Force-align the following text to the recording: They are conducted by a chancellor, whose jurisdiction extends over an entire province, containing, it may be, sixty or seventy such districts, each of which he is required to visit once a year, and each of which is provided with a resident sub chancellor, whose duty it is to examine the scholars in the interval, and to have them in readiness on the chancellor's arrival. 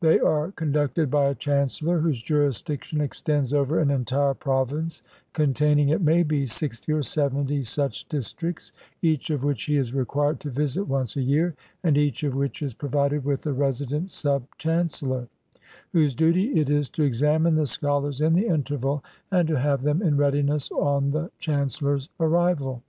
They 0.00 0.18
are 0.18 0.50
conducted 0.50 1.12
by 1.12 1.26
a 1.26 1.34
chancellor, 1.36 2.00
whose 2.00 2.20
jurisdiction 2.20 3.00
extends 3.00 3.52
over 3.54 3.78
an 3.78 3.88
entire 3.88 4.34
province, 4.34 5.04
containing, 5.32 5.90
it 5.90 6.00
may 6.02 6.24
be, 6.24 6.44
sixty 6.44 6.90
or 6.92 7.02
seventy 7.04 7.62
such 7.62 8.08
districts, 8.08 8.72
each 9.00 9.30
of 9.30 9.44
which 9.44 9.62
he 9.66 9.76
is 9.76 9.94
required 9.94 10.40
to 10.40 10.50
visit 10.50 10.88
once 10.88 11.14
a 11.14 11.22
year, 11.22 11.54
and 11.84 11.96
each 11.96 12.24
of 12.24 12.34
which 12.34 12.62
is 12.62 12.74
provided 12.74 13.24
with 13.24 13.46
a 13.46 13.52
resident 13.52 14.10
sub 14.10 14.42
chancellor, 14.58 15.28
whose 15.92 16.16
duty 16.16 16.58
it 16.58 16.68
is 16.68 16.90
to 16.90 17.04
examine 17.04 17.54
the 17.54 17.68
scholars 17.68 18.20
in 18.20 18.32
the 18.32 18.48
interval, 18.48 19.04
and 19.30 19.46
to 19.46 19.56
have 19.56 19.82
them 19.82 20.02
in 20.02 20.16
readiness 20.16 20.68
on 20.72 21.12
the 21.12 21.30
chancellor's 21.38 22.08
arrival. 22.18 22.82